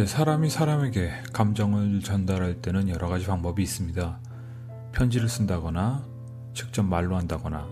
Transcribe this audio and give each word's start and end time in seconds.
예, 0.00 0.06
사람이 0.06 0.48
사람에게 0.48 1.10
감정을 1.34 2.00
전달할 2.00 2.62
때는 2.62 2.88
여러 2.88 3.06
가지 3.06 3.26
방법이 3.26 3.62
있습니다. 3.62 4.18
편지를 4.92 5.28
쓴다거나, 5.28 6.06
직접 6.54 6.84
말로 6.84 7.16
한다거나, 7.16 7.68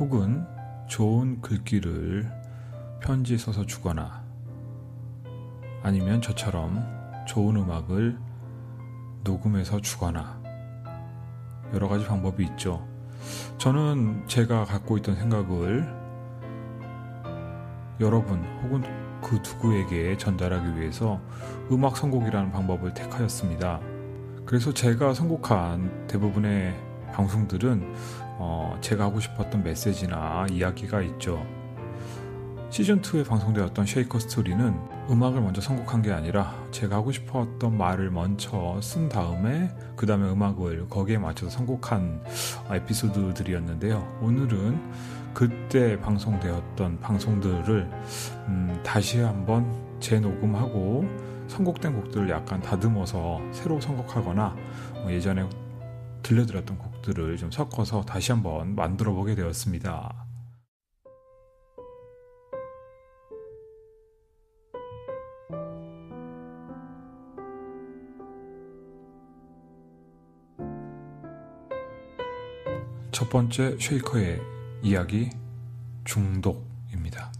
혹은 0.00 0.44
좋은 0.88 1.40
글귀를 1.40 2.28
편지에 3.00 3.38
써서 3.38 3.64
주거나, 3.64 4.24
아니면 5.84 6.20
저처럼 6.20 6.84
좋은 7.24 7.54
음악을 7.54 8.18
녹음해서 9.22 9.80
주거나, 9.80 10.42
여러 11.72 11.86
가지 11.86 12.04
방법이 12.04 12.42
있죠. 12.46 12.84
저는 13.58 14.26
제가 14.26 14.64
갖고 14.64 14.96
있던 14.96 15.14
생각을 15.14 15.86
여러분 18.00 18.42
혹은 18.64 19.05
그 19.26 19.40
누구에게 19.44 20.16
전달하기 20.16 20.78
위해서 20.78 21.20
음악 21.72 21.96
선곡이라는 21.96 22.52
방법을 22.52 22.94
택하였습니다. 22.94 23.80
그래서 24.44 24.72
제가 24.72 25.14
선곡한 25.14 26.06
대부분의 26.06 26.72
방송들은 27.12 27.92
어, 28.38 28.78
제가 28.80 29.06
하고 29.06 29.18
싶었던 29.18 29.64
메시지나 29.64 30.46
이야기가 30.52 31.02
있죠. 31.02 31.44
시즌2에 32.70 33.26
방송되었던 33.26 33.84
쉐이커 33.84 34.20
스토리는 34.20 34.78
음악을 35.10 35.40
먼저 35.40 35.60
선곡한 35.60 36.02
게 36.02 36.12
아니라 36.12 36.54
제가 36.70 36.96
하고 36.96 37.10
싶었던 37.10 37.76
말을 37.76 38.10
먼저 38.12 38.78
쓴 38.80 39.08
다음에 39.08 39.74
그 39.96 40.06
다음에 40.06 40.30
음악을 40.30 40.88
거기에 40.88 41.18
맞춰서 41.18 41.50
선곡한 41.50 42.22
에피소드들이었는데요. 42.70 44.18
오늘은 44.20 44.80
그때 45.36 46.00
방송되었던 46.00 47.00
방송들을 47.00 47.90
음, 48.48 48.80
다시 48.82 49.20
한번 49.20 49.70
재녹음하고 50.00 51.04
선곡된 51.48 51.94
곡들을 51.94 52.30
약간 52.30 52.62
다듬어서 52.62 53.42
새로 53.52 53.78
선곡하거나 53.78 54.56
뭐 55.02 55.12
예전에 55.12 55.46
들려드렸던 56.22 56.78
곡들을 56.78 57.36
좀 57.36 57.50
섞어서 57.50 58.00
다시 58.06 58.32
한번 58.32 58.74
만들어 58.74 59.12
보게 59.12 59.34
되었습니다. 59.34 60.24
첫 73.12 73.28
번째 73.28 73.76
쉐이커의 73.78 74.55
이야기 74.86 75.30
중독입니다. 76.04 77.32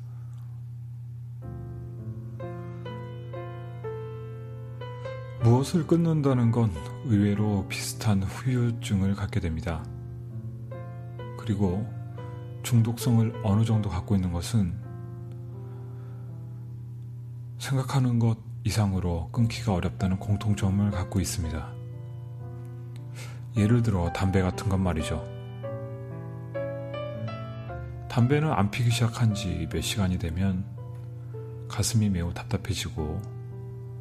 무엇을 5.44 5.86
끊는다는 5.86 6.50
건 6.50 6.72
의외로 7.04 7.64
비슷한 7.68 8.24
후유증을 8.24 9.14
갖게 9.14 9.38
됩니다. 9.38 9.84
그리고 11.38 11.88
중독성을 12.64 13.40
어느 13.44 13.64
정도 13.64 13.90
갖고 13.90 14.16
있는 14.16 14.32
것은 14.32 14.76
생각하는 17.60 18.18
것 18.18 18.38
이상으로 18.64 19.30
끊기가 19.30 19.72
어렵다는 19.72 20.18
공통점을 20.18 20.90
갖고 20.90 21.20
있습니다. 21.20 21.72
예를 23.56 23.82
들어 23.82 24.12
담배 24.12 24.42
같은 24.42 24.68
것 24.68 24.78
말이죠. 24.78 25.35
담배는 28.16 28.50
안 28.50 28.70
피기 28.70 28.90
시작한 28.90 29.34
지 29.34 29.68
몇 29.70 29.82
시간이 29.82 30.18
되면 30.18 30.64
가슴이 31.68 32.08
매우 32.08 32.32
답답해지고 32.32 33.20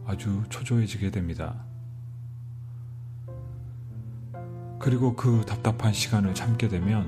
아주 0.08 0.42
초조해지게 0.48 1.12
됩니다. 1.12 1.66
그리고 4.80 5.18
그 5.18 5.44
답답한 5.46 5.92
시간을 5.92 6.34
참게 6.34 6.70
되면 6.70 7.06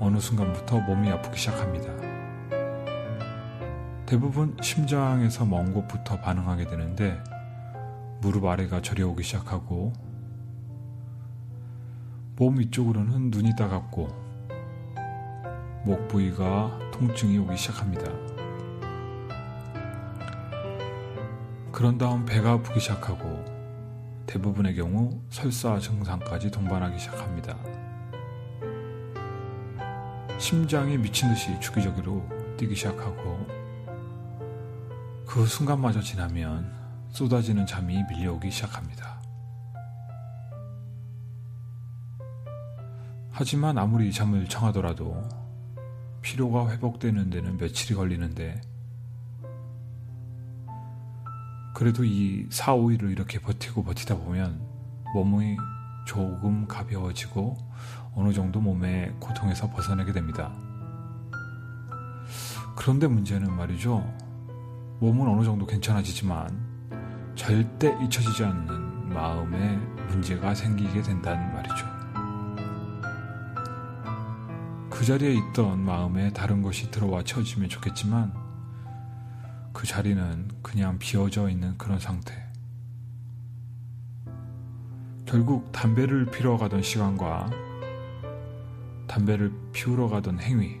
어느 0.00 0.18
순간부터 0.18 0.80
몸이 0.80 1.08
아프기 1.10 1.38
시작합니다. 1.38 1.94
대부분 4.04 4.56
심장에서 4.60 5.44
먼 5.44 5.72
곳부터 5.72 6.20
반응하게 6.20 6.66
되는데 6.66 7.22
무릎 8.20 8.46
아래가 8.46 8.82
저려오기 8.82 9.22
시작하고 9.22 9.92
몸 12.34 12.58
위쪽으로는 12.58 13.30
눈이 13.30 13.54
따갑고 13.54 14.25
목 15.86 16.08
부위가 16.08 16.76
통증이 16.90 17.38
오기 17.38 17.56
시작합니다. 17.56 18.10
그런 21.70 21.96
다음 21.96 22.24
배가 22.24 22.54
아프기 22.54 22.80
시작하고 22.80 23.44
대부분의 24.26 24.74
경우 24.74 25.22
설사 25.30 25.78
증상까지 25.78 26.50
동반하기 26.50 26.98
시작합니다. 26.98 27.56
심장이 30.38 30.98
미친 30.98 31.28
듯이 31.28 31.56
주기적으로 31.60 32.28
뛰기 32.56 32.74
시작하고 32.74 33.46
그 35.24 35.46
순간마저 35.46 36.00
지나면 36.00 36.68
쏟아지는 37.10 37.64
잠이 37.64 38.02
밀려오기 38.10 38.50
시작합니다. 38.50 39.22
하지만 43.30 43.78
아무리 43.78 44.10
잠을 44.10 44.48
청하더라도 44.48 45.45
피로가 46.26 46.68
회복되는 46.70 47.30
데는 47.30 47.56
며칠이 47.56 47.96
걸리는데 47.96 48.60
그래도 51.72 52.04
이 52.04 52.48
4, 52.50 52.74
5일을 52.74 53.12
이렇게 53.12 53.38
버티고 53.38 53.84
버티다 53.84 54.16
보면 54.16 54.60
몸이 55.14 55.56
조금 56.04 56.66
가벼워지고 56.66 57.56
어느 58.16 58.32
정도 58.32 58.60
몸의 58.60 59.14
고통에서 59.20 59.70
벗어나게 59.70 60.12
됩니다. 60.12 60.52
그런데 62.74 63.06
문제는 63.06 63.54
말이죠. 63.54 64.02
몸은 64.98 65.28
어느 65.28 65.44
정도 65.44 65.64
괜찮아지지만 65.64 66.50
절대 67.36 67.96
잊혀지지 68.02 68.42
않는 68.42 69.10
마음에 69.10 69.76
문제가 70.08 70.56
생기게 70.56 71.02
된다는 71.02 71.52
말이죠. 71.52 71.95
그 74.96 75.04
자리에 75.04 75.34
있던 75.34 75.84
마음에 75.84 76.32
다른 76.32 76.62
것이 76.62 76.90
들어와 76.90 77.22
채워지면 77.22 77.68
좋겠지만 77.68 78.32
그 79.74 79.86
자리는 79.86 80.48
그냥 80.62 80.98
비어져 80.98 81.50
있는 81.50 81.76
그런 81.76 81.98
상태. 81.98 82.32
결국 85.26 85.70
담배를 85.70 86.24
피러 86.24 86.56
가던 86.56 86.80
시간과 86.80 87.50
담배를 89.06 89.52
피우러 89.74 90.08
가던 90.08 90.40
행위, 90.40 90.78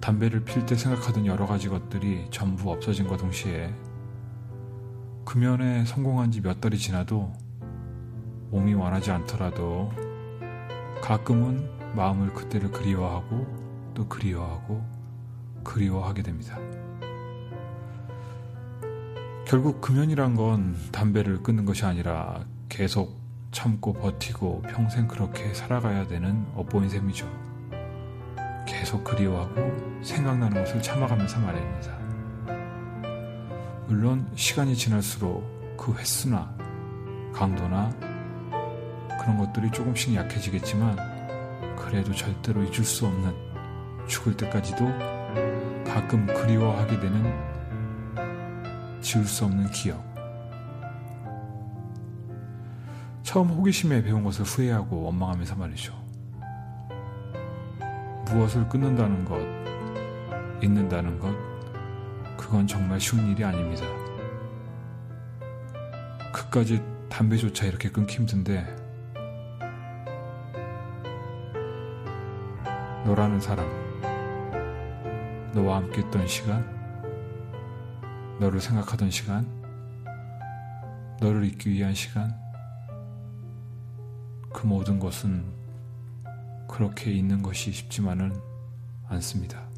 담배를 0.00 0.42
필 0.46 0.64
때 0.64 0.76
생각하던 0.76 1.26
여러 1.26 1.46
가지 1.46 1.68
것들이 1.68 2.28
전부 2.30 2.72
없어진과 2.72 3.18
동시에 3.18 3.74
금연에 5.26 5.84
성공한 5.84 6.30
지 6.30 6.40
몇 6.40 6.62
달이 6.62 6.78
지나도 6.78 7.30
몸이 8.50 8.72
원하지 8.72 9.10
않더라도 9.10 9.92
가끔은 11.02 11.79
마음을 11.94 12.32
그때를 12.32 12.70
그리워하고 12.70 13.46
또 13.94 14.06
그리워하고 14.06 14.84
그리워하게 15.64 16.22
됩니다. 16.22 16.58
결국 19.46 19.80
금연이란 19.80 20.36
건 20.36 20.76
담배를 20.92 21.42
끊는 21.42 21.64
것이 21.64 21.84
아니라 21.84 22.44
계속 22.68 23.18
참고 23.50 23.92
버티고 23.92 24.62
평생 24.62 25.08
그렇게 25.08 25.52
살아가야 25.52 26.06
되는 26.06 26.46
업보인 26.54 26.88
셈이죠. 26.88 27.28
계속 28.64 29.02
그리워하고 29.02 30.02
생각나는 30.02 30.62
것을 30.62 30.80
참아가면서 30.80 31.40
말입니다. 31.40 31.98
물론 33.88 34.30
시간이 34.36 34.76
지날수록 34.76 35.76
그 35.76 35.92
횟수나 35.94 36.54
강도나 37.32 37.90
그런 39.20 39.36
것들이 39.36 39.70
조금씩 39.72 40.14
약해지겠지만 40.14 40.96
그래도 41.80 42.12
절대로 42.12 42.62
잊을 42.62 42.84
수 42.84 43.06
없는 43.06 43.34
죽을 44.06 44.36
때까지도 44.36 44.86
가끔 45.84 46.26
그리워하게 46.26 47.00
되는 47.00 49.00
지울 49.00 49.24
수 49.24 49.46
없는 49.46 49.70
기억. 49.70 50.04
처음 53.22 53.48
호기심에 53.48 54.02
배운 54.02 54.22
것을 54.22 54.44
후회하고 54.44 55.02
원망하면서 55.02 55.56
말이죠. 55.56 55.98
무엇을 58.26 58.68
끊는다는 58.68 59.24
것, 59.24 59.40
잊는다는 60.62 61.18
것, 61.18 61.34
그건 62.36 62.66
정말 62.66 63.00
쉬운 63.00 63.26
일이 63.28 63.44
아닙니다. 63.44 63.86
그까지 66.32 66.82
담배조차 67.08 67.66
이렇게 67.66 67.90
끊기 67.90 68.16
힘든데 68.16 68.79
너라는 73.10 73.40
사람, 73.40 73.66
너와 75.52 75.78
함께 75.78 76.00
했던 76.00 76.28
시간, 76.28 76.64
너를 78.38 78.60
생각하던 78.60 79.10
시간, 79.10 79.44
너를 81.20 81.44
잊기 81.44 81.70
위한 81.70 81.92
시간, 81.92 82.32
그 84.52 84.64
모든 84.64 85.00
것은 85.00 85.44
그렇게 86.68 87.10
있는 87.10 87.42
것이 87.42 87.72
쉽지만은 87.72 88.40
않습니다. 89.08 89.69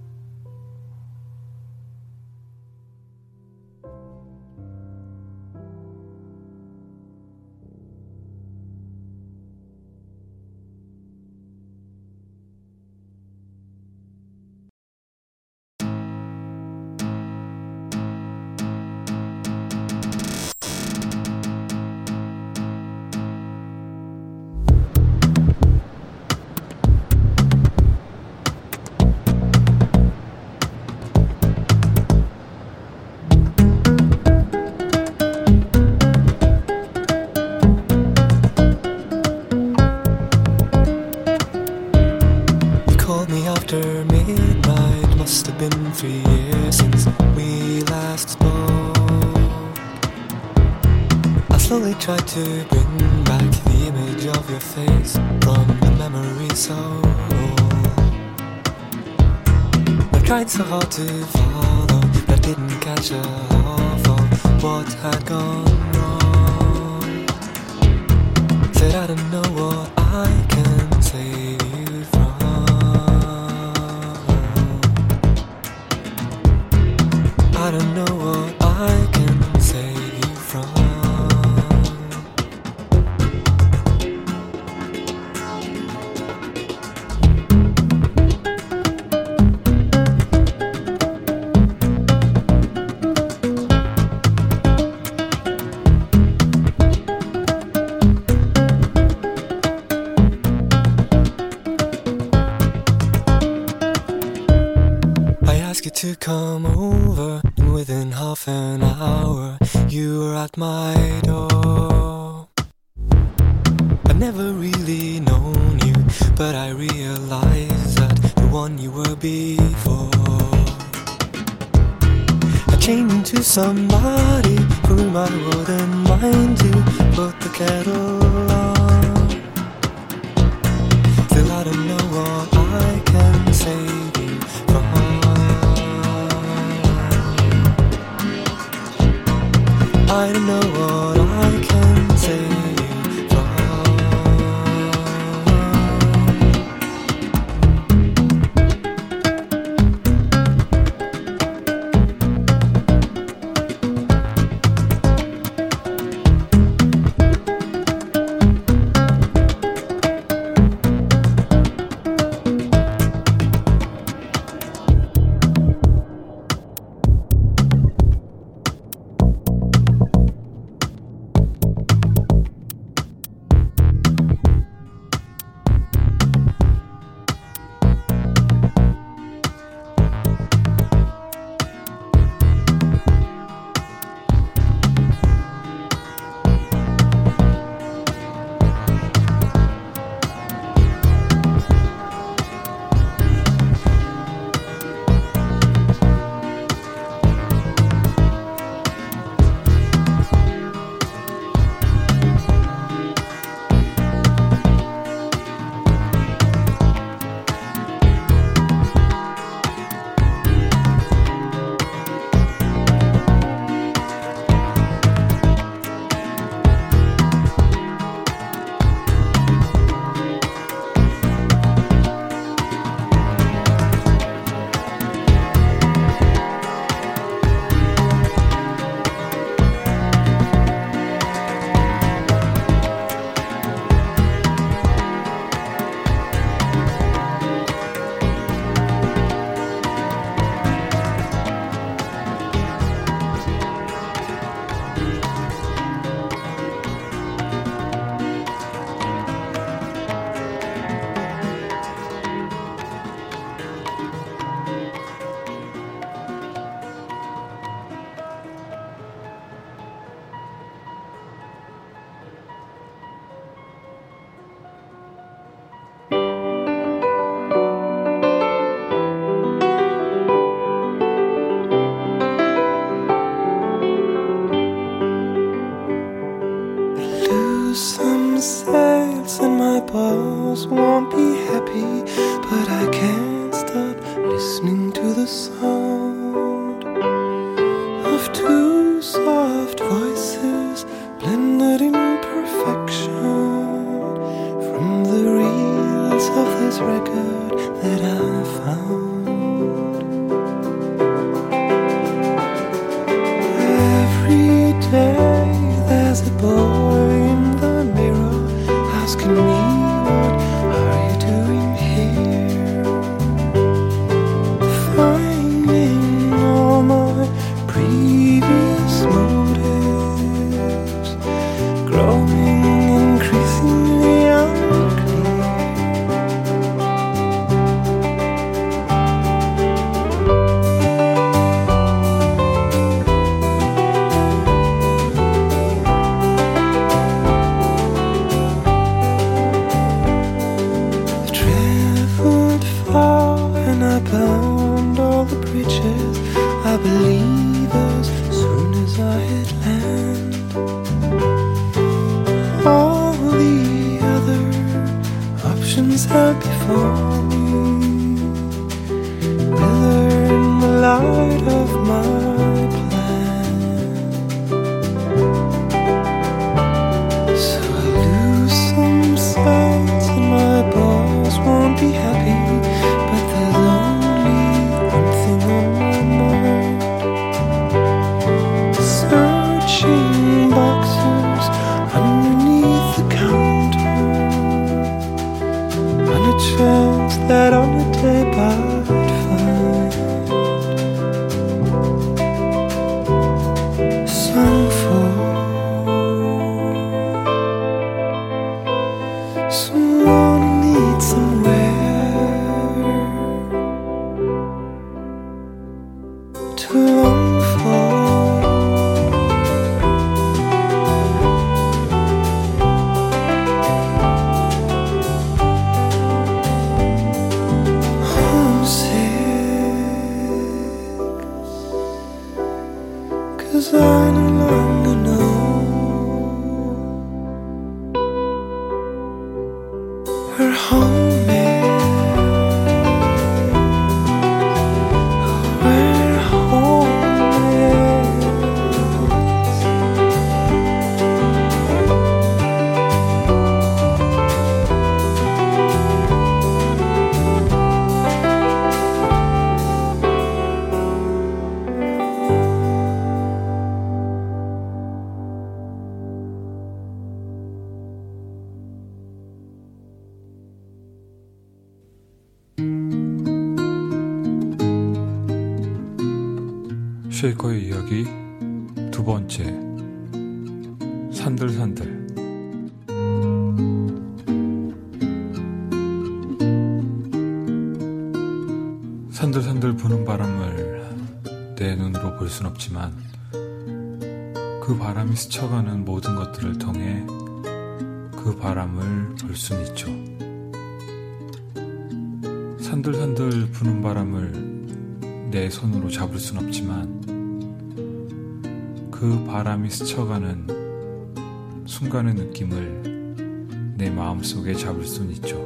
내 503.82 503.90
마음속에 503.90 504.54
잡을 504.54 504.86
순 504.86 505.10
있죠. 505.10 505.36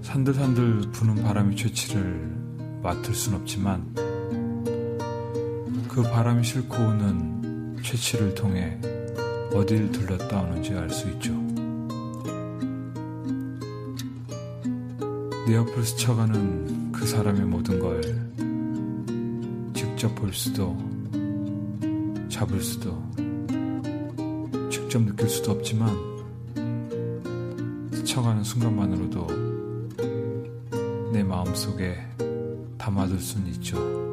산들산들 0.00 0.90
부는 0.90 1.22
바람의 1.22 1.54
최치를 1.54 2.34
맡을 2.82 3.14
순 3.14 3.34
없지만 3.34 3.94
그 5.86 6.00
바람이 6.00 6.42
싣고 6.42 6.74
오는 6.74 7.76
최치를 7.82 8.34
통해 8.34 8.80
어딜 9.52 9.92
들렀다 9.92 10.40
오는지 10.40 10.72
알 10.72 10.88
수 10.88 11.10
있죠. 11.10 11.34
내 15.46 15.56
옆을 15.56 15.84
스쳐가는 15.84 16.90
그 16.90 17.06
사람의 17.06 17.42
모든 17.42 17.78
걸 17.80 18.00
직접 19.74 20.14
볼 20.14 20.32
수도 20.32 20.74
잡을 22.30 22.62
수도 22.62 22.98
직접 24.94 25.06
느낄 25.06 25.28
수도 25.28 25.50
없지만 25.50 25.92
스쳐가는 27.92 28.44
순간만으로도 28.44 29.26
내 31.12 31.24
마음속에 31.24 31.98
담아둘 32.78 33.18
수는 33.18 33.48
있죠. 33.54 34.03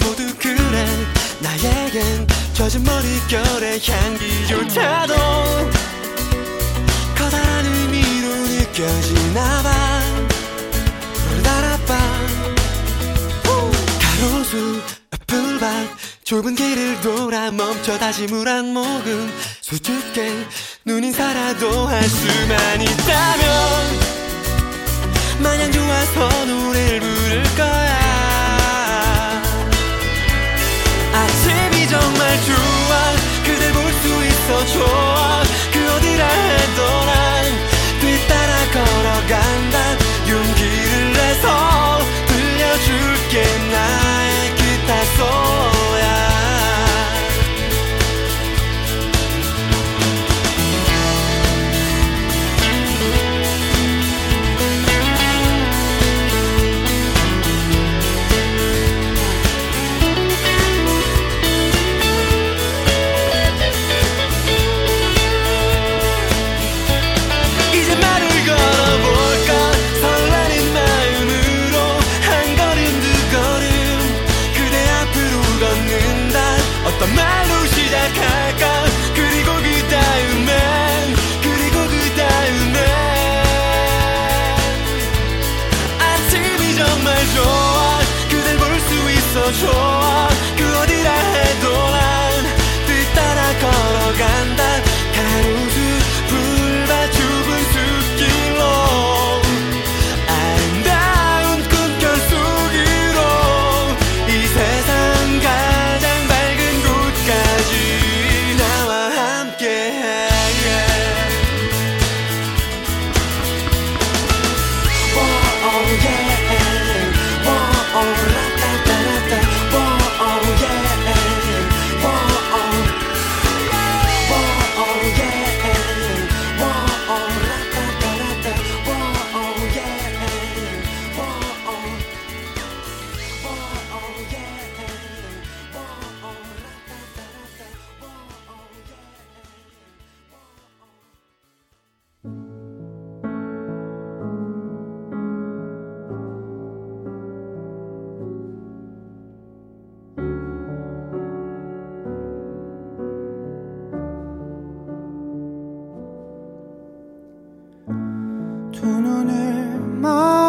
모두 0.00 0.34
그래. 0.38 0.86
나에겐 1.40 2.26
젖은 2.54 2.82
머릿결의 2.84 3.80
향기조차도 3.86 5.14
커다란 7.16 7.66
의미로 7.66 8.28
느껴지나 8.34 9.62
봐. 9.62 10.00
루다라빠 11.36 11.96
가로수 14.00 14.80
풀밭 15.26 15.88
좁은 16.24 16.54
길을 16.56 17.00
돌아 17.00 17.50
멈춰 17.50 17.98
다시 17.98 18.26
물 18.26 18.48
한 18.48 18.72
모금. 18.72 19.32
수줍게 19.60 20.46
눈인사라도 20.86 21.86
할 21.86 22.02
수만 22.02 22.80
있다면 22.80 23.48
마냥 25.40 25.70
좋아서 25.70 26.44
노래를 26.46 27.00
부를 27.00 27.42
거야 27.56 27.87
좋아. 32.46 33.16
그댈 33.44 33.72
볼 33.72 33.92
수 33.92 34.24
있어 34.26 34.66
좋아. 34.66 35.42
그 35.72 35.92
어디라 35.94 36.26
해도 36.26 37.04
난 37.06 37.17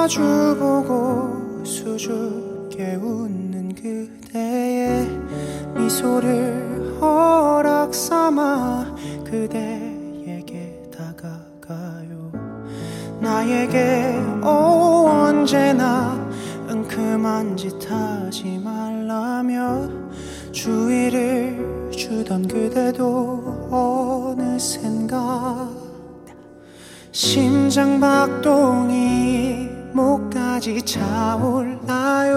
마주보고 0.10 1.64
수줍게 1.64 2.96
웃는 2.96 3.76
그대의 3.76 5.08
미소를 5.76 6.98
허락 7.00 7.94
삼아 7.94 8.96
그대에게 9.24 10.82
다가가요. 10.92 12.32
나에게 13.22 14.20
오 14.44 15.08
언제나 15.10 16.16
은큼한 16.68 17.56
짓 17.56 17.76
하지 17.90 18.58
말라며 18.64 19.90
주의를 20.52 21.90
주던 21.92 22.48
그대도 22.48 23.70
어느샌가. 24.38 25.70
심장 27.12 28.00
박동이 28.00 29.49
목까지 30.60 30.82
차올라요. 30.84 32.36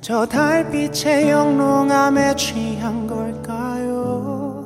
저 0.00 0.24
달빛의 0.26 1.28
영롱함에 1.30 2.34
취한 2.36 3.06
걸까요? 3.06 4.64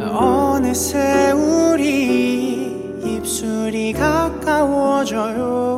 어느새 0.00 1.32
우리 1.32 3.00
입술이 3.04 3.92
가까워져요 3.92 5.73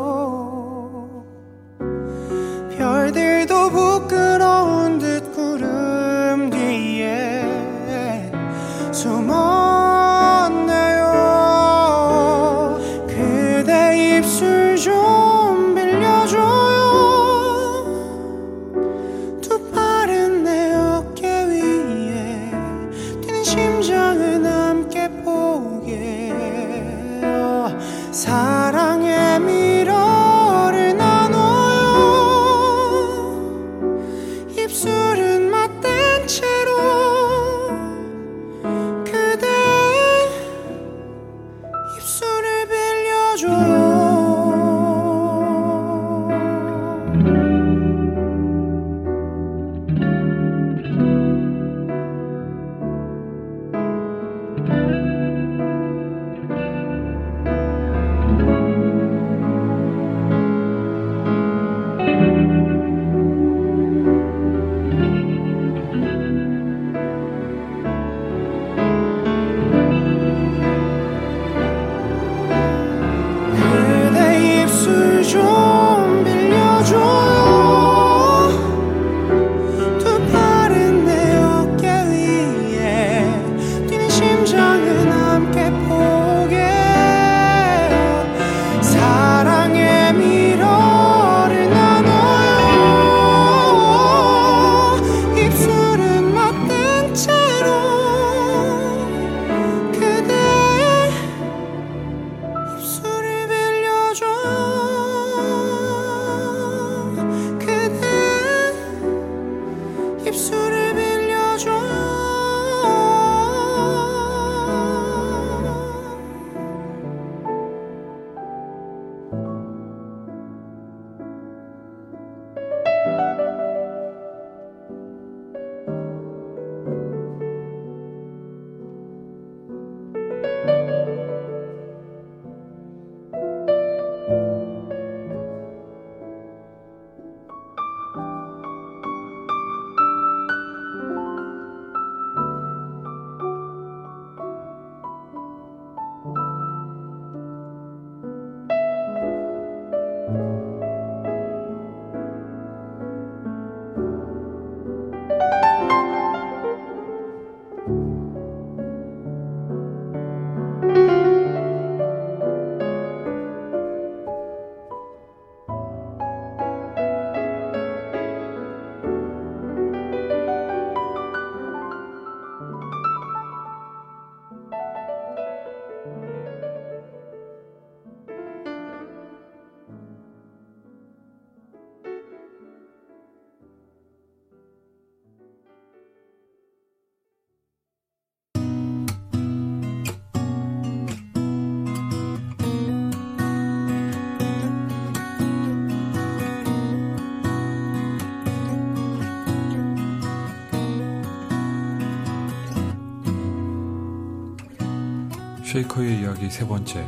쉐이커의 205.76 206.22
이야기 206.22 206.48
세 206.48 206.66
번째 206.66 207.04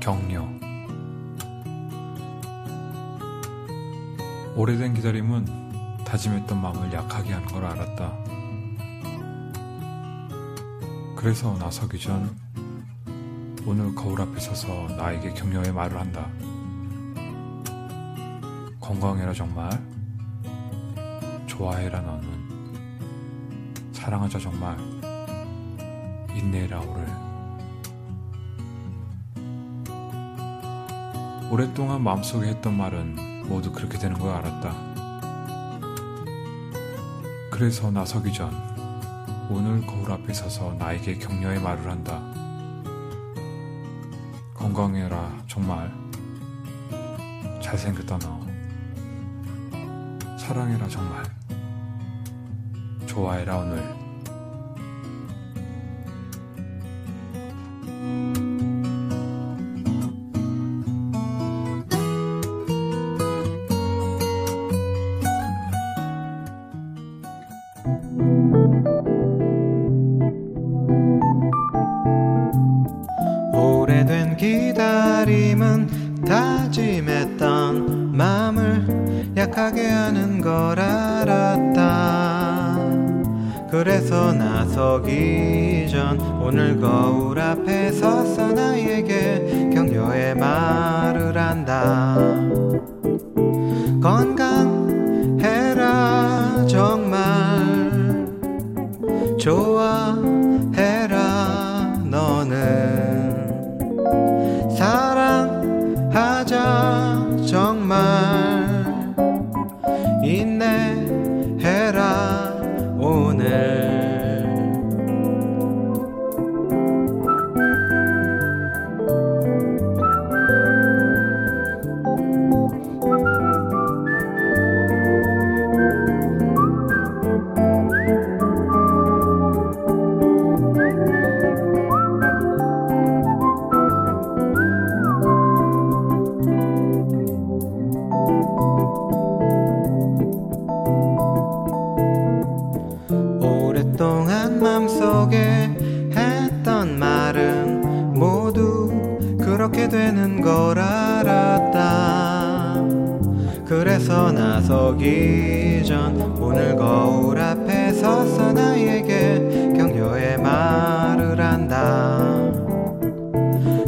격려 0.00 0.48
오래된 4.54 4.94
기다림은 4.94 6.04
다짐했던 6.06 6.58
마음을 6.62 6.90
약하게 6.90 7.34
한 7.34 7.44
걸 7.44 7.66
알았다. 7.66 8.16
그래서 11.16 11.54
나서기 11.58 12.00
전 12.00 12.34
오늘 13.66 13.94
거울 13.94 14.22
앞에 14.22 14.40
서서 14.40 14.86
나에게 14.96 15.34
격려의 15.34 15.70
말을 15.72 16.00
한다. 16.00 16.30
건강해라 18.80 19.34
정말. 19.34 19.70
좋아해라 21.46 22.00
너는. 22.00 22.26
사랑하자 23.92 24.38
정말. 24.38 24.78
인내해라 26.34 26.80
오늘. 26.80 27.25
오랫동안 31.48 32.02
마음속에 32.02 32.48
했던 32.48 32.76
말은 32.76 33.46
모두 33.48 33.70
그렇게 33.70 33.98
되는 33.98 34.18
걸 34.18 34.34
알았다. 34.34 34.74
그래서 37.52 37.90
나서기 37.90 38.32
전 38.32 38.52
오늘 39.48 39.86
거울 39.86 40.10
앞에 40.10 40.32
서서 40.32 40.74
나에게 40.74 41.18
격려의 41.18 41.60
말을 41.60 41.88
한다. 41.88 42.20
건강해라 44.54 45.44
정말. 45.46 45.92
잘생겼다 47.62 48.18
너. 48.18 48.44
사랑해라 50.36 50.88
정말. 50.88 51.22
좋아해라 53.06 53.58
오늘. 53.58 53.95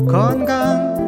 건강 0.08 1.07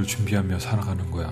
늘 0.00 0.04
이별을 0.04 0.06
준비하며 0.06 0.58
살아가는 0.58 1.10
거야. 1.10 1.28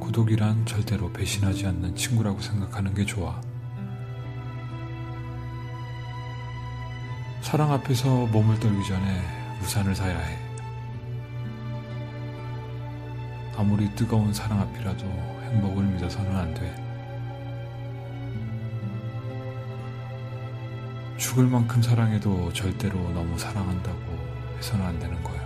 고독이란 0.00 0.64
절대로 0.66 1.12
배신하지 1.12 1.66
않는 1.66 1.94
친구라고 1.96 2.40
생각하는 2.40 2.94
게 2.94 3.04
좋아. 3.04 3.40
사랑 7.42 7.72
앞에서 7.72 8.26
몸을 8.26 8.58
떨기 8.60 8.86
전에 8.86 9.22
우산을 9.62 9.94
사야 9.94 10.18
해. 10.18 10.38
아무리 13.56 13.90
뜨거운 13.94 14.32
사랑 14.32 14.60
앞이라도 14.60 15.06
행복을 15.06 15.84
믿어서는 15.84 16.36
안 16.36 16.54
돼. 16.54 16.74
죽을 21.18 21.46
만큼 21.46 21.82
사랑해도 21.82 22.52
절대로 22.52 22.98
너무 23.10 23.38
사랑한다고 23.38 24.00
해서는 24.58 24.84
안 24.86 24.98
되는 24.98 25.22
거야. 25.22 25.39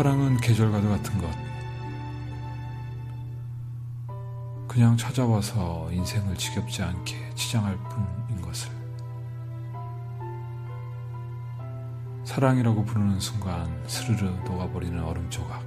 사랑은 0.00 0.38
계절과도 0.38 0.88
같은 0.88 1.18
것. 1.18 1.28
그냥 4.66 4.96
찾아와서 4.96 5.90
인생을 5.92 6.36
지겹지 6.36 6.82
않게 6.82 7.34
치장할 7.34 7.76
뿐인 7.76 8.40
것을. 8.40 8.70
사랑이라고 12.24 12.82
부르는 12.82 13.20
순간 13.20 13.70
스르르 13.86 14.24
녹아버리는 14.46 15.04
얼음 15.04 15.28
조각. 15.28 15.62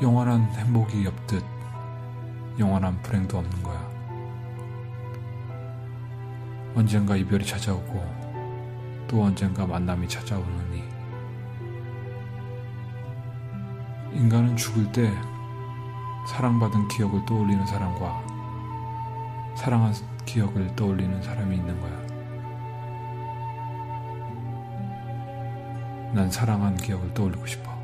영원한 0.00 0.44
행복이 0.54 1.06
없듯 1.06 1.44
영원한 2.58 3.02
불행도 3.02 3.36
없는 3.36 3.62
거야. 3.62 3.86
언젠가 6.74 7.16
이별이 7.16 7.44
찾아오고 7.44 8.27
또 9.08 9.22
언젠가 9.22 9.66
만남이 9.66 10.06
찾아오느니 10.06 10.84
인간은 14.12 14.56
죽을 14.56 14.90
때 14.92 15.10
사랑받은 16.28 16.88
기억을 16.88 17.24
떠올리는 17.24 17.66
사람과 17.66 18.22
사랑한 19.56 19.94
기억을 20.26 20.76
떠올리는 20.76 21.22
사람이 21.22 21.56
있는 21.56 21.80
거야. 21.80 21.98
난 26.12 26.30
사랑한 26.30 26.76
기억을 26.76 27.12
떠올리고 27.14 27.46
싶어. 27.46 27.77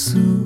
soon. 0.00 0.39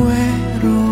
muero. 0.00 0.89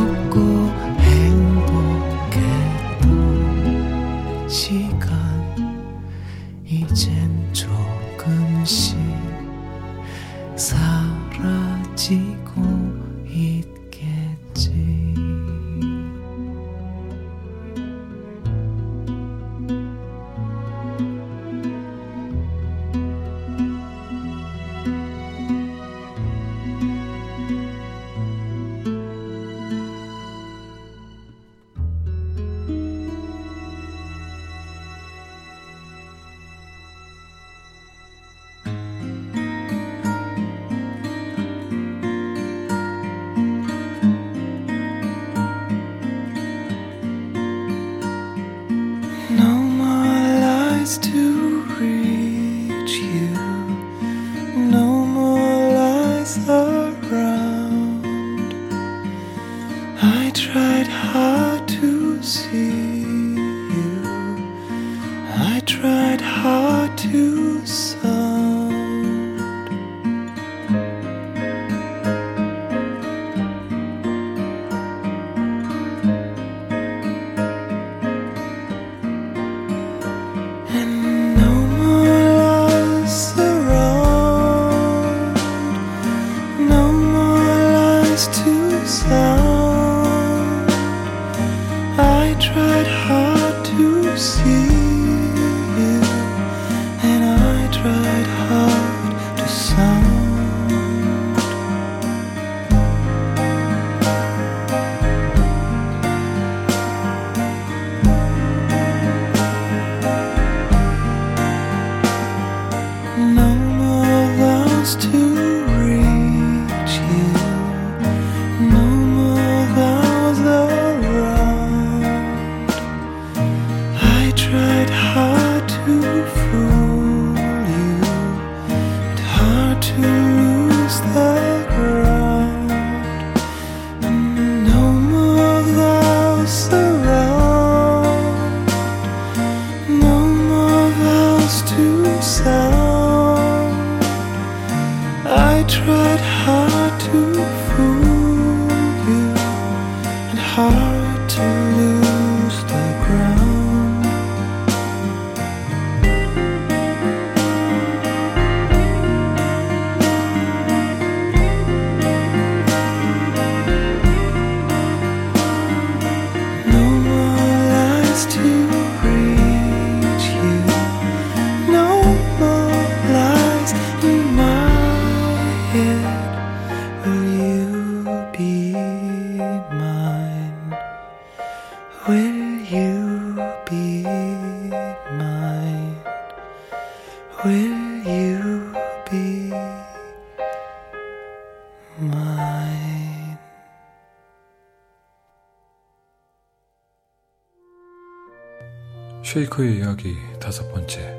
쉐이커의 199.38 199.78
이야기 199.78 200.16
다섯 200.40 200.68
번째 200.72 201.14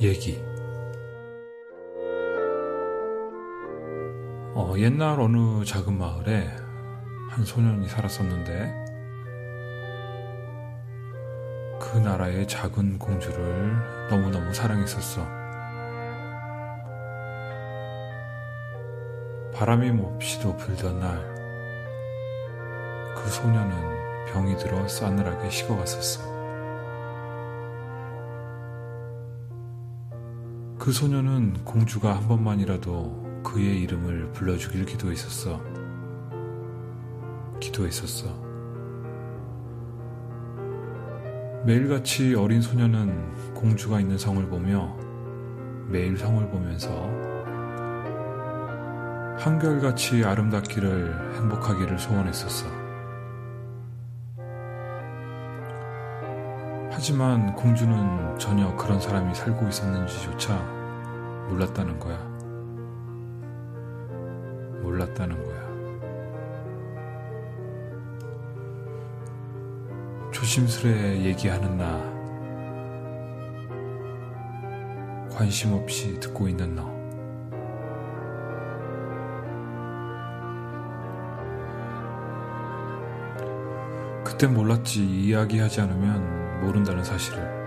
얘기 0.00 0.42
어, 4.54 4.72
옛날 4.78 5.20
어느 5.20 5.64
작은 5.64 5.98
마을에 5.98 6.48
한 7.30 7.44
소년이 7.44 7.88
살았었는데 7.88 8.84
그 11.78 11.98
나라의 11.98 12.48
작은 12.48 12.98
공주를 12.98 14.08
너무너무 14.08 14.54
사랑했었어. 14.54 15.26
바람이 19.52 19.90
몹시도 19.90 20.56
불던 20.56 21.00
날 21.00 21.34
그 23.16 23.30
소년은 23.30 24.26
병이 24.26 24.58
들어 24.58 24.86
싸늘하게 24.86 25.48
식어갔었어. 25.48 26.33
그 30.78 30.92
소녀는 30.92 31.64
공주가 31.64 32.16
한 32.16 32.26
번만이라도 32.26 33.42
그의 33.44 33.80
이름을 33.82 34.32
불러주길 34.32 34.84
기도했었어. 34.84 35.62
기도했었어. 37.60 38.44
매일같이 41.64 42.34
어린 42.34 42.60
소녀는 42.60 43.54
공주가 43.54 44.00
있는 44.00 44.18
성을 44.18 44.44
보며 44.48 44.94
매일 45.88 46.18
성을 46.18 46.46
보면서 46.50 46.90
한결같이 49.38 50.24
아름답기를 50.24 51.36
행복하기를 51.36 51.98
소원했었어. 51.98 52.83
하지만 56.96 57.52
공주는 57.56 58.38
전혀 58.38 58.72
그런 58.76 59.00
사람이 59.00 59.34
살고 59.34 59.66
있었는지조차 59.66 60.56
몰랐다는 61.48 61.98
거야. 61.98 62.16
몰랐다는 64.80 65.42
거야. 65.42 65.64
조심스레 70.30 71.24
얘기하는 71.24 71.76
나. 71.76 72.00
관심 75.36 75.72
없이 75.72 76.20
듣고 76.20 76.46
있는 76.46 76.76
너. 76.76 76.84
그땐 84.22 84.54
몰랐지. 84.54 85.04
이야기하지 85.04 85.80
않으면 85.80 86.43
모른다는 86.64 87.04
사실을. 87.04 87.64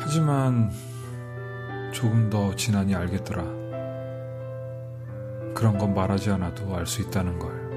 하지만 0.00 0.70
조금 1.92 2.28
더 2.30 2.54
지나니 2.54 2.94
알겠더라. 2.94 3.42
그런 5.54 5.76
건 5.78 5.94
말하지 5.94 6.30
않아도 6.30 6.74
알 6.74 6.86
수 6.86 7.02
있다는 7.02 7.38
걸. 7.38 7.67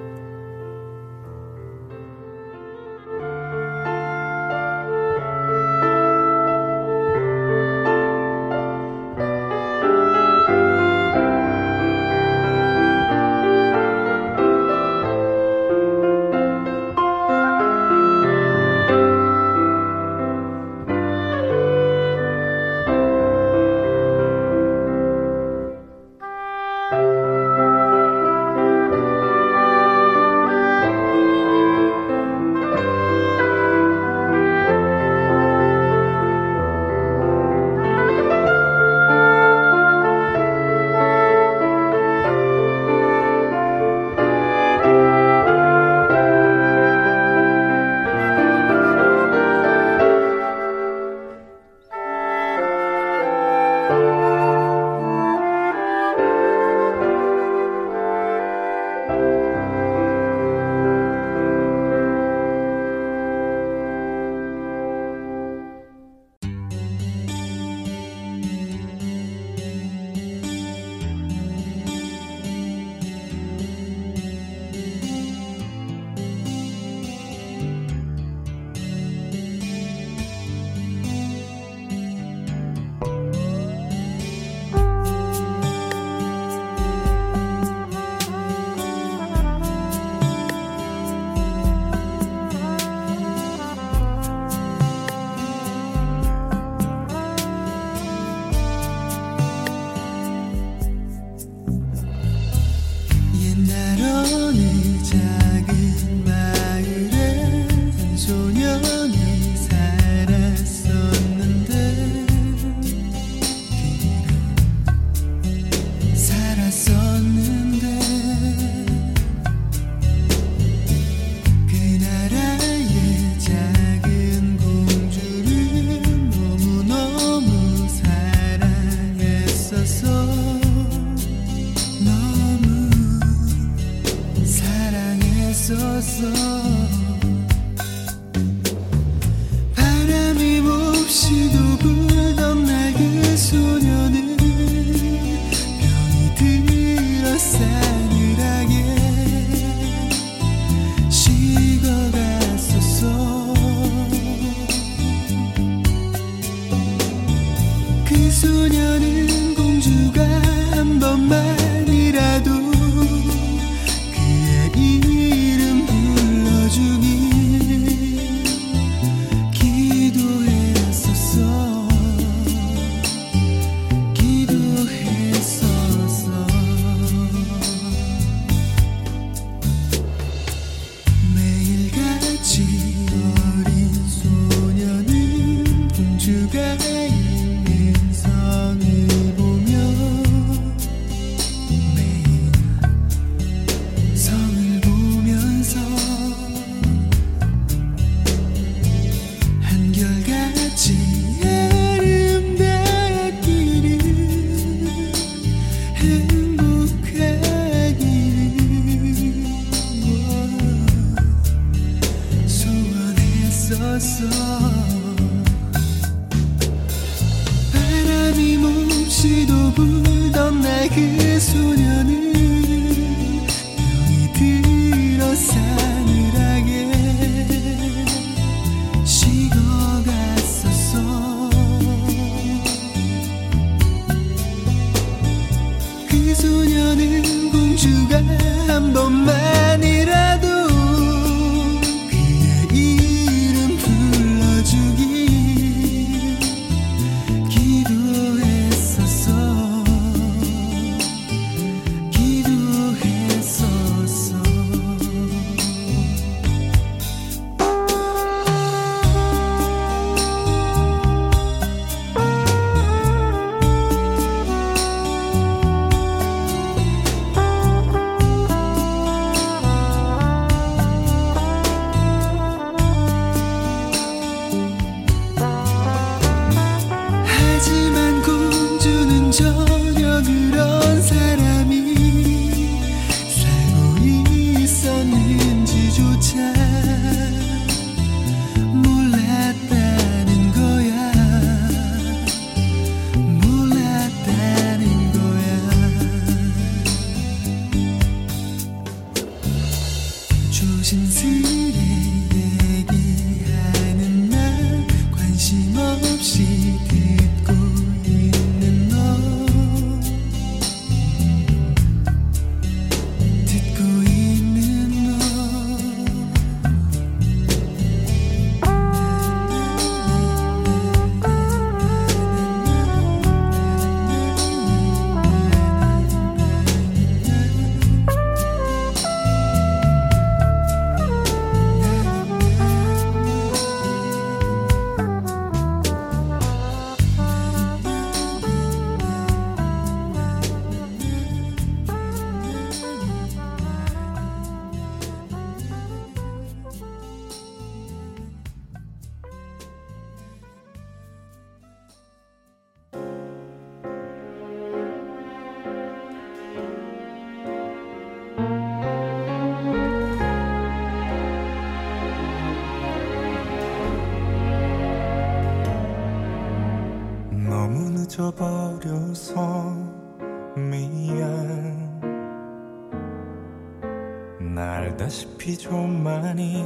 알다시피 375.42 375.58
좀 375.58 376.04
많이 376.04 376.64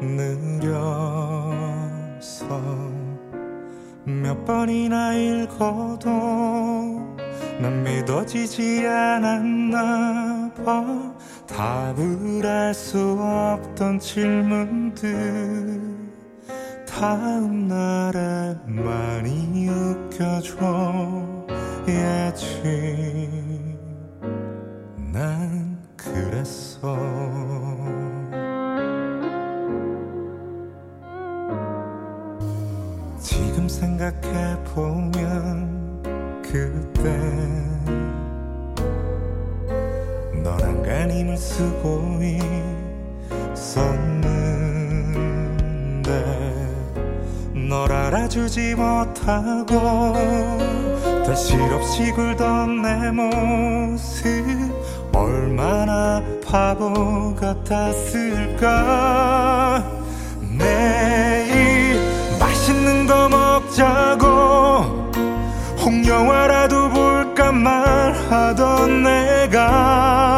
느려서 0.00 0.50
몇 4.04 4.44
번이나 4.44 5.14
읽어도 5.14 6.10
난 7.60 7.84
믿어지지 7.84 8.84
않았나 8.86 10.50
봐. 10.64 11.14
답을 11.46 12.44
알 12.44 12.74
수 12.74 12.98
없던 13.20 14.00
질문들 14.00 15.80
다음 16.88 17.68
날에 17.68 18.56
많이 18.66 19.68
웃겨줘야지 19.68 20.32
쓰고 41.52 42.18
있었는데 43.52 44.32
널 47.68 47.92
알아주지 47.92 48.74
못하고 48.74 50.14
다 51.26 51.34
실없이 51.34 52.10
굴던 52.12 52.80
내 52.80 53.10
모습 53.10 54.24
얼마나 55.14 56.22
바보 56.46 57.34
같았을까? 57.34 58.72
내일 60.58 62.00
맛있는 62.40 63.06
거 63.06 63.28
먹자고 63.28 64.26
홍영화라도 65.84 66.88
볼까 66.88 67.52
말하던 67.52 69.02
내가 69.02 70.31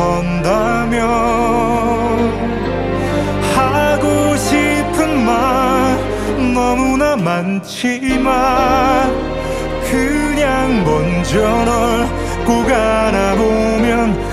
선다면 0.00 1.00
하고 3.54 4.34
싶은 4.36 5.24
말 5.26 5.98
너무나 6.54 7.16
많지만 7.16 8.30
그냥 9.90 10.84
먼저 10.84 11.38
널 11.64 12.08
꼭 12.46 12.68
안아보면 12.68 14.29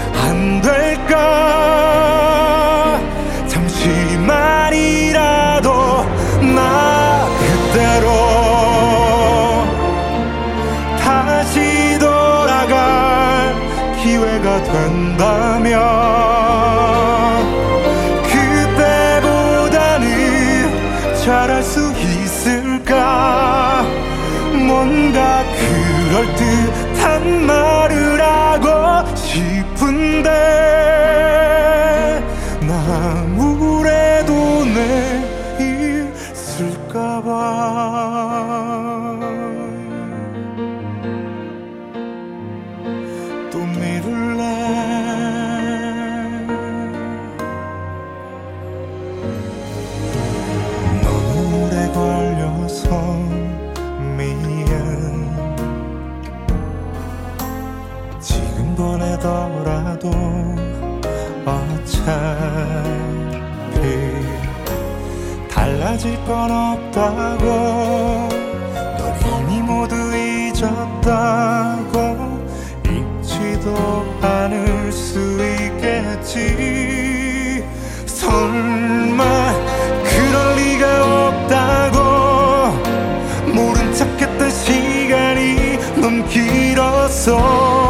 건 66.27 66.51
없다고. 66.51 67.45
널 68.97 69.15
이미 69.43 69.61
모두 69.61 69.95
잊었다고. 70.13 71.95
잊지도 72.83 73.73
않을 74.21 74.91
수 74.91 75.17
있겠지. 75.55 76.83
설마 78.05 79.53
그럴 80.03 80.55
리가 80.57 80.83
없다고. 81.29 81.97
모른 83.53 83.93
척했던 83.93 84.51
시간이 84.51 85.77
너무 85.95 86.25
길었어 86.27 87.86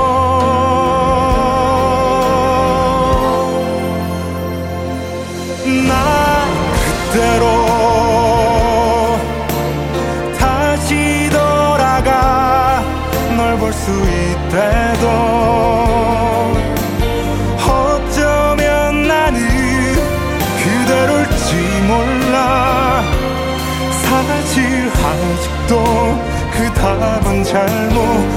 잘모 27.47 28.36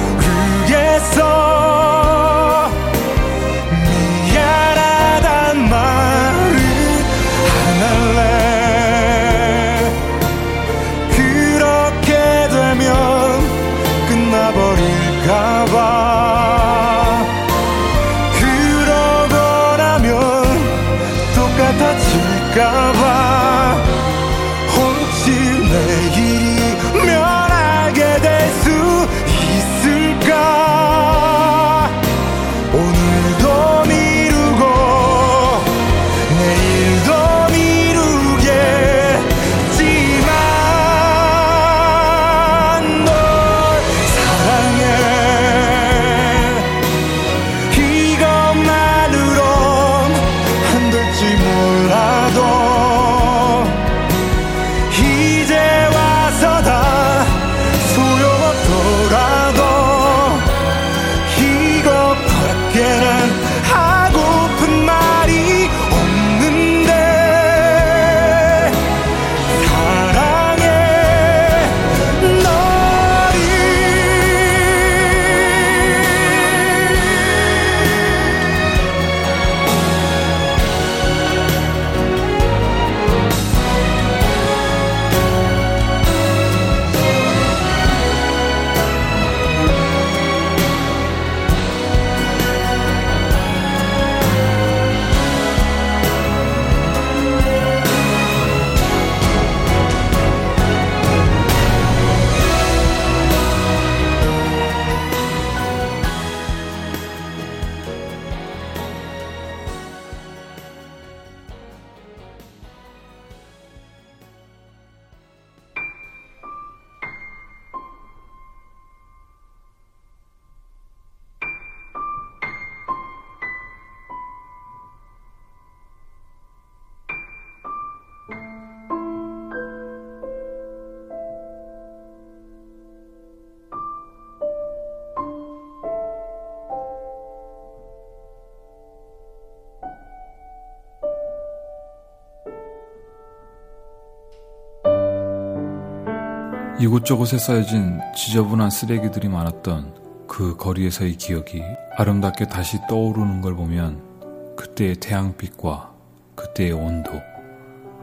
이곳저곳에 146.81 147.37
쌓여진 147.37 148.01
지저분한 148.17 148.71
쓰레기들이 148.71 149.29
많았던 149.29 150.27
그 150.27 150.57
거리에서의 150.57 151.17
기억이 151.17 151.63
아름답게 151.99 152.49
다시 152.49 152.79
떠오르는 152.89 153.43
걸 153.43 153.55
보면 153.55 154.57
그때의 154.57 154.95
태양빛과 154.95 155.93
그때의 156.37 156.73
온도, 156.73 157.21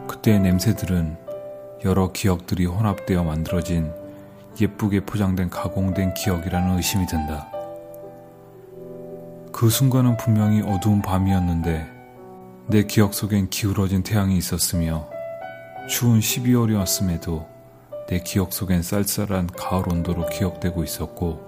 그때의 0.07 0.41
냄새들은 0.41 1.17
여러 1.85 2.11
기억들이 2.11 2.67
혼합되어 2.67 3.23
만들어진 3.23 3.91
예쁘게 4.61 5.05
포장된 5.05 5.49
가공된 5.49 6.13
기억이라는 6.13 6.77
의심이 6.77 7.07
든다. 7.07 7.49
그 9.51 9.71
순간은 9.71 10.17
분명히 10.17 10.61
어두운 10.61 11.01
밤이었는데 11.01 11.87
내 12.67 12.83
기억 12.83 13.15
속엔 13.15 13.49
기울어진 13.49 14.03
태양이 14.03 14.37
있었으며 14.37 15.09
추운 15.89 16.19
12월이었음에도 16.19 17.56
내 18.07 18.19
기억 18.19 18.53
속엔 18.53 18.83
쌀쌀한 18.83 19.47
가을 19.47 19.89
온도로 19.89 20.27
기억되고 20.29 20.81
있었고 20.83 21.45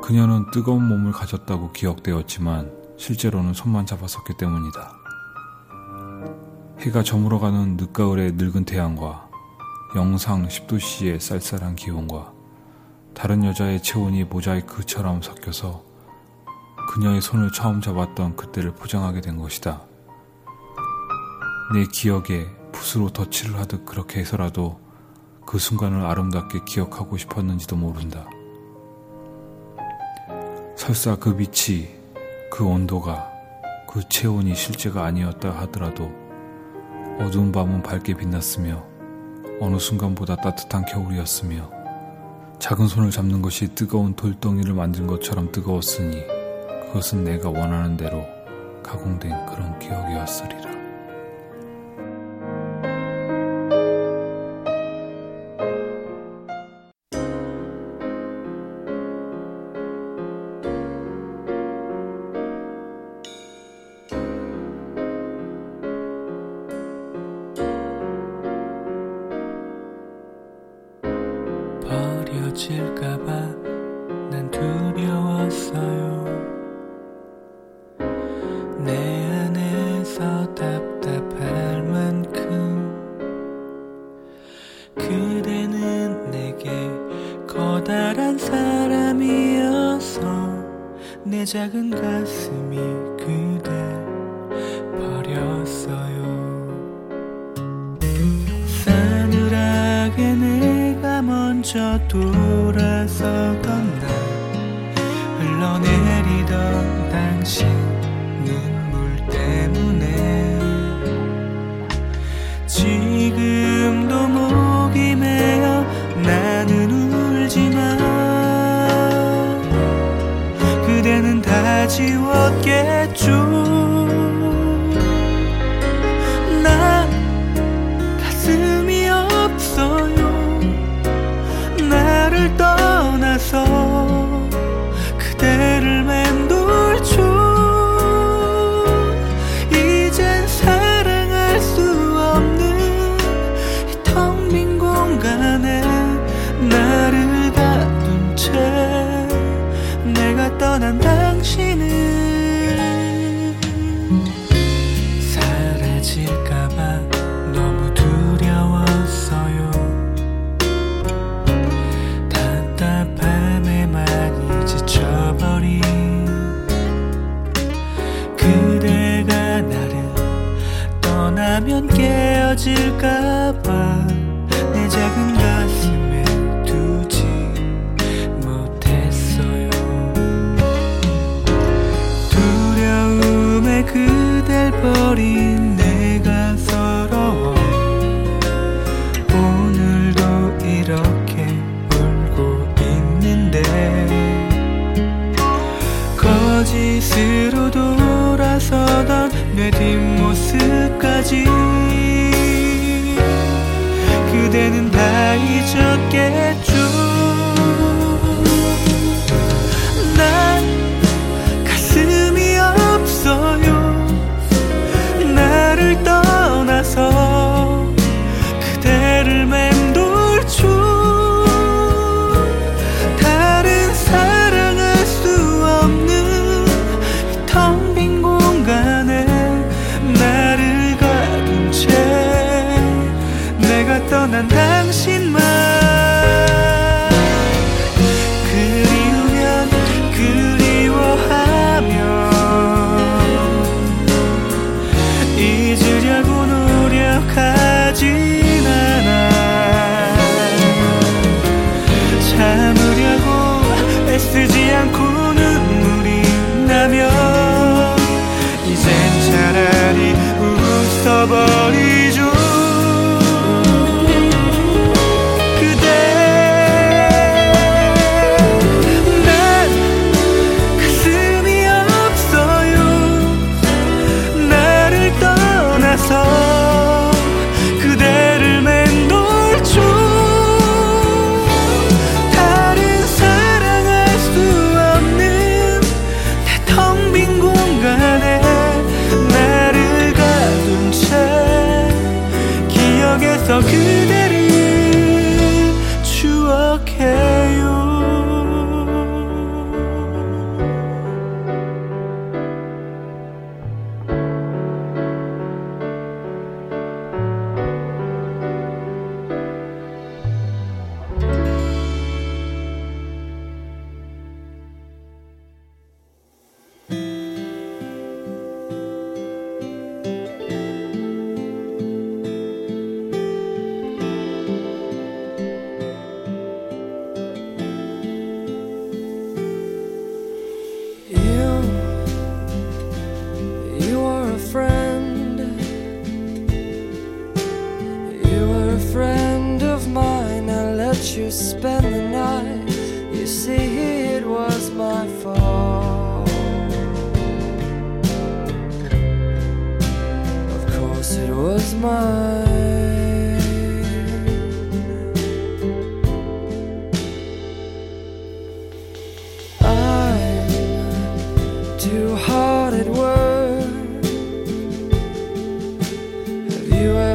그녀는 0.00 0.48
뜨거운 0.52 0.86
몸을 0.86 1.10
가졌다고 1.10 1.72
기억되었지만 1.72 2.72
실제로는 2.96 3.52
손만 3.52 3.86
잡았었기 3.86 4.34
때문이다. 4.38 4.96
해가 6.78 7.02
저물어가는 7.02 7.76
늦가을의 7.76 8.32
늙은 8.34 8.64
태양과 8.66 9.28
영상 9.96 10.46
10도씨의 10.46 11.18
쌀쌀한 11.18 11.74
기온과 11.74 12.32
다른 13.12 13.44
여자의 13.44 13.82
체온이 13.82 14.24
모자이크처럼 14.24 15.22
섞여서 15.22 15.82
그녀의 16.90 17.20
손을 17.20 17.50
처음 17.50 17.80
잡았던 17.80 18.36
그때를 18.36 18.74
포장하게 18.74 19.22
된 19.22 19.38
것이다. 19.38 19.82
내 21.74 21.84
기억에 21.92 22.46
붓으로 22.70 23.10
덧칠을 23.10 23.58
하듯 23.58 23.84
그렇게 23.86 24.20
해서라도 24.20 24.85
그 25.46 25.58
순간을 25.58 26.04
아름답게 26.04 26.60
기억하고 26.66 27.16
싶었는지도 27.16 27.76
모른다. 27.76 28.28
설사 30.76 31.16
그 31.16 31.36
빛이, 31.36 31.88
그 32.50 32.64
온도가, 32.64 33.30
그 33.88 34.06
체온이 34.08 34.54
실제가 34.54 35.04
아니었다 35.04 35.50
하더라도 35.50 36.12
어두운 37.18 37.50
밤은 37.52 37.82
밝게 37.82 38.14
빛났으며 38.14 38.84
어느 39.60 39.78
순간보다 39.78 40.36
따뜻한 40.36 40.84
겨울이었으며 40.84 41.70
작은 42.58 42.88
손을 42.88 43.10
잡는 43.10 43.40
것이 43.40 43.68
뜨거운 43.68 44.14
돌덩이를 44.14 44.74
만든 44.74 45.06
것처럼 45.06 45.50
뜨거웠으니 45.52 46.24
그것은 46.86 47.24
내가 47.24 47.48
원하는 47.48 47.96
대로 47.96 48.26
가공된 48.82 49.46
그런 49.46 49.78
기억이었으리라. 49.78 50.75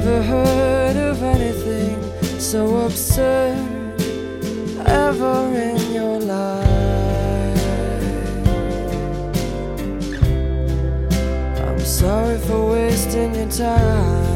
never 0.04 0.24
heard 0.24 0.98
of 0.98 1.22
anything 1.22 2.02
so 2.40 2.86
absurd 2.86 3.56
ever 4.88 5.54
in 5.54 5.94
your 5.94 6.20
life. 6.20 6.68
I'm 11.68 11.80
sorry 11.80 12.40
for 12.40 12.72
wasting 12.72 13.36
your 13.36 13.52
time. 13.52 14.31